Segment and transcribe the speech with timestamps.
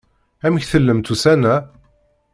[0.45, 1.55] Amek tellamt ussan-a?